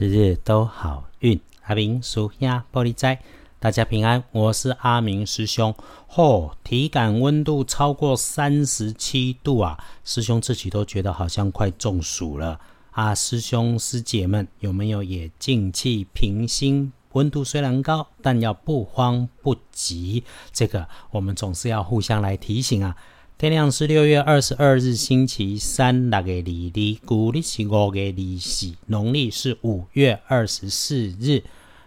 [0.00, 1.40] 日日都好运。
[1.64, 3.20] 阿明属鸭玻璃斋，
[3.58, 4.22] 大家平安。
[4.30, 5.74] 我是阿明师兄。
[6.08, 9.76] 嚯，体感温度超过三十七度啊！
[10.04, 12.60] 师兄自己都觉得好像快中暑了
[12.92, 13.12] 啊！
[13.12, 16.92] 师兄师姐们有没有也静气平心？
[17.14, 20.22] 温度虽然高，但要不慌不急。
[20.52, 22.96] 这个我们总是要互相来提醒啊。
[23.38, 31.44] 天亮是六月二十二日，星期三，六月二日，古历是五月二四，农历是五月二十四日，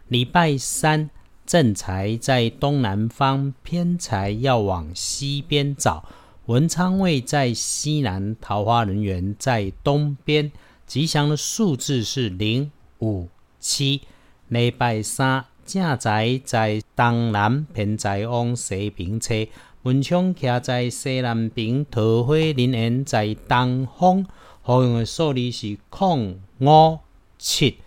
[0.07, 1.09] 礼拜三。
[1.45, 6.05] 正财在东南方，偏财要往西边找。
[6.45, 10.53] 文昌位在西南，桃花人员在东边。
[10.87, 13.27] 吉祥的数字是零五
[13.59, 13.99] 七。
[14.47, 19.47] 礼拜三正财在东南，偏财往西边车。
[19.83, 24.25] 文昌徛在西南边，桃花人缘在东方。
[24.61, 26.99] 好用的数字是空五
[27.37, 27.77] 七。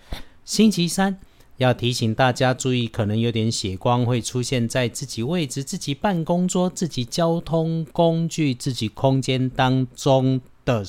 [0.47, 1.19] 星期三
[1.59, 10.83] 要提醒大家注意，可能有点血光会出现在自己位置、自己办公桌、自己交通工具、自己空间当中的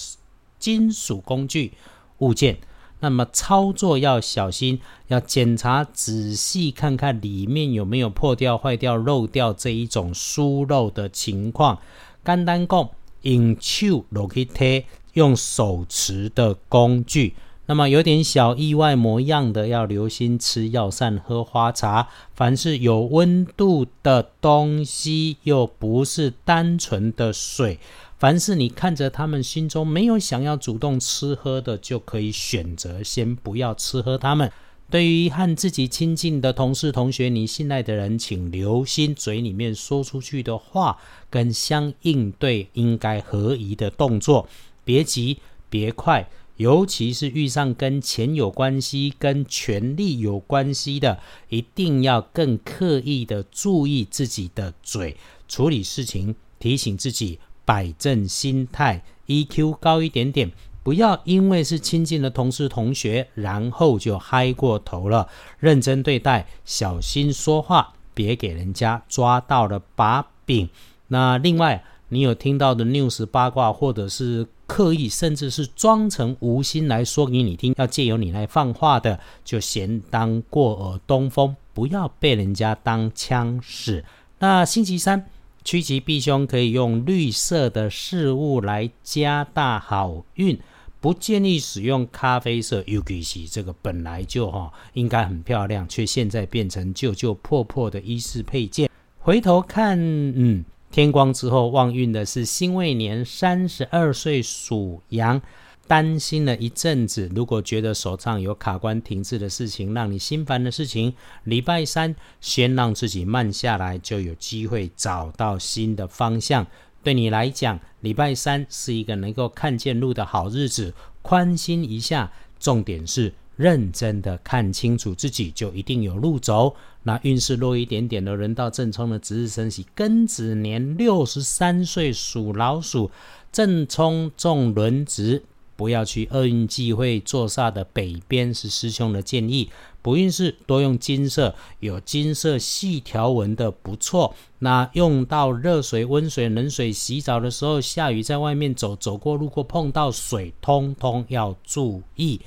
[0.58, 1.73] 金属工具
[2.19, 2.58] 物件。
[2.99, 11.79] 那么操作要小心，要检查仔细看看里面有没有破掉、坏掉、漏掉这一种疏漏的情况。
[12.23, 12.89] 简单讲，
[13.21, 17.35] 用手落去贴，用手持的工具。
[17.67, 22.07] 那么有点小意外模样的，要留心吃药膳、喝花茶。
[22.33, 27.80] 凡是有温度的东西，又不是单纯的水。
[28.17, 34.52] 凡是你看着他们心中没有想要主动吃喝的，就可以选择先不要吃喝他们。
[34.88, 40.97] 对于和自己亲近的同事、同学，你信赖的人，请留心嘴里面说出去的话
[41.31, 44.47] 跟相应对应该合宜的动作，
[44.83, 45.39] 别急，
[45.72, 57.40] 别快，尤其是遇上跟钱有关系、跟权力有关系的，一定要更刻意的注意自己的嘴，处理事情，提醒自己。
[57.68, 60.52] 摆正心态，EQ 高一点点，
[60.84, 65.28] 不要因为是亲近的同事同学，然后就嗨过头了。
[65.58, 70.69] 认真对待，小心说话，别给人家抓到了把柄。
[71.08, 84.03] 那另外，你有听到的 news 八卦，或者是刻意，甚至是装成无心来说给你听，要借由你来放话的，就先当过耳东风，不要被人家当枪使。
[84.40, 85.26] 那星期三。
[85.68, 90.59] 趋吉避凶，可以用绿色的事物来加大好运。
[91.02, 98.88] 不建议使用咖啡色，尤其是这个本来就哈应该很漂亮，却现在变成旧旧破破的衣饰配件。
[99.18, 100.64] 回头看，嗯，
[100.95, 105.41] 天光之后旺运的是辛未年三十二岁属羊。
[105.88, 111.13] 担心了一阵子，如果觉得手上有卡关停滞的事情，让你心烦的事情，
[111.44, 116.66] 礼拜三先让自己慢下来，就有机会找到新的方向。
[117.03, 122.31] 对你来讲，礼拜三是一个能够看见路的好日子，宽心一下。
[122.57, 126.75] 重点是认真的看清楚自己，就一定有路走。
[127.03, 133.11] 那运势弱一点点的人到正冲的值日生喜庚子年六十三岁属老鼠，
[133.51, 135.43] 正冲中轮值。
[135.77, 139.69] 不要去厄运忌讳坐煞的北边是师兄的建议。
[140.01, 144.33] 不运势多用金色，有金色细条纹的不错。
[144.59, 152.39] 那用到热水、温水、冷水洗澡的时候，下雨在外面走，走过路过碰到水，通通要注意。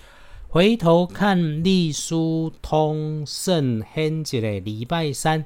[0.51, 5.45] 回头看隶书通胜亨吉的礼拜三，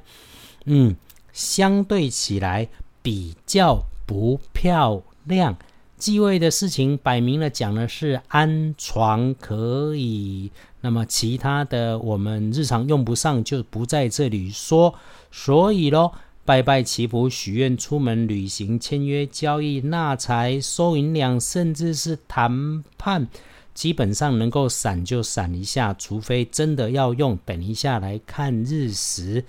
[0.63, 0.95] 嗯，
[1.33, 2.69] 相对起来
[3.01, 5.57] 比较不漂亮。
[5.97, 10.49] 继位的事情摆明了讲的是安床可以，
[10.79, 14.95] 那么其他的我们日常用不上就不在这里说。
[15.31, 16.13] 所以咯，
[16.45, 23.27] 拜拜祈福、许愿、出门旅行、签约交易、纳财、收银两，甚至是谈判，
[23.73, 29.43] 基本上能够闪就闪一下，除非真的要用，等一下来看日食。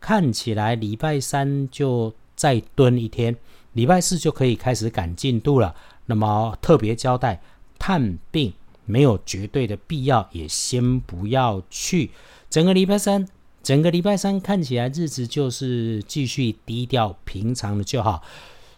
[0.00, 3.36] 看起来礼拜三就再蹲一天，
[3.72, 5.74] 礼拜四就可以开始赶进度了。
[6.06, 7.40] 那么特别交代，
[7.78, 8.52] 探病
[8.84, 12.10] 没有绝对的必要，也先不要去。
[12.48, 13.26] 整个礼拜三，
[13.62, 18.22] 整个礼拜三看起来日子就是继续低调平常的就好。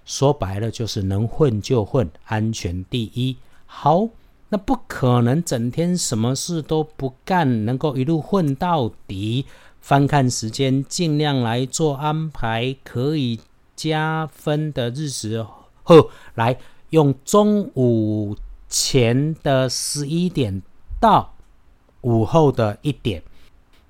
[0.06, 3.36] 说白了就是能混就混，安全第一。
[3.66, 4.08] 好，
[4.50, 9.46] 那不可能整天什么事都不干，能够一路混到底。
[9.80, 13.40] 翻看时间，尽量来做安排，可以
[13.76, 15.46] 加分的日子
[15.82, 16.58] 后来。
[16.90, 18.34] 用中午
[18.66, 20.62] 前的十一点
[20.98, 21.34] 到
[22.00, 23.22] 午后的一点。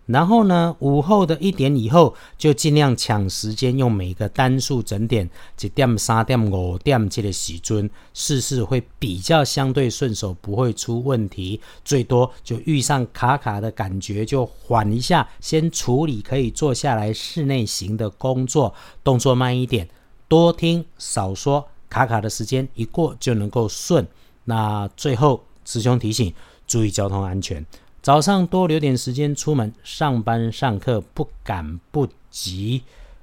[0.09, 5.29] 然后呢，午后的一点以后，就尽量抢时间，用每个单数整点，
[5.61, 11.61] 一点、三点、五点这个时准，事事会比较相对顺手，不会出问题。
[11.85, 18.73] 最多就遇上卡卡的感觉，就缓一下，先处理可以坐下来室内型的工作，
[19.05, 19.87] 动作慢一点，
[20.27, 24.07] 多听少说，卡卡的时间一过就能够顺。
[24.45, 26.33] 那最后师兄提醒，
[26.67, 27.63] 注意交通安全。
[28.09, 32.83] 早上多留点时间出门上班上课，不赶不急，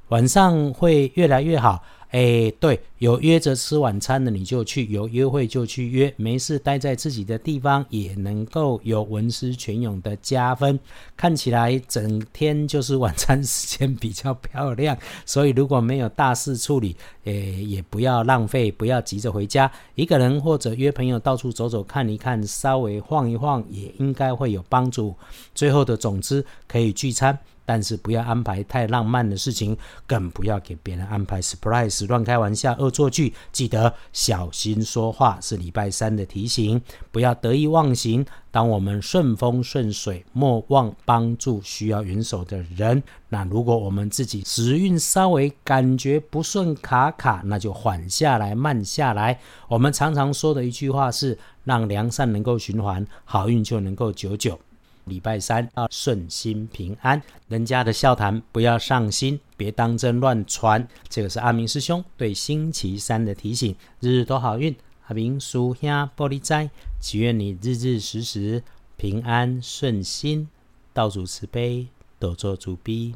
[0.10, 1.84] 晚上会越来越好。
[2.12, 10.80] 哎，对，有约着吃晚餐的你就去，有约会就去约，没事待在自己的地方也能够有文思泉涌的加分。
[11.16, 25.16] 看起来整天就是晚餐时间比较漂亮，所以如果没有大事处理，诶，也不要浪费，不要急着回家，一个人或者约朋友到处走走看一看，稍微晃一晃也应该会有帮助。
[25.54, 27.38] 最后的总之可以聚餐。
[27.68, 29.75] 但是不要安排太浪漫的事情，
[30.06, 33.33] 更不要给别人安排 surprise，乱开玩笑、恶作剧。
[33.51, 36.81] 记得小心说话，是礼拜三的提醒。
[37.12, 38.25] 不要得意忘形。
[38.51, 43.03] 当我们顺风顺水，莫忘帮助需要援手的人。
[43.27, 49.38] 那如果我们自己时运稍微感觉不顺卡卡，那就缓下来、慢下来。
[49.68, 54.57] 我们常常说的一句话是：让良善能够循环，好运就能够久久。
[55.06, 60.88] 礼拜三要顺心平安，人家的笑谈不要上心，别当真乱传。
[61.07, 64.75] 这个是阿明师兄对星期三的提醒，日日都好运。
[65.07, 66.69] 阿明叔兄玻璃斋，
[67.00, 68.63] 祈愿你日日时时
[68.98, 70.50] 平安顺心，
[70.94, 71.88] 道主慈悲，
[72.19, 73.13] 多做主逼。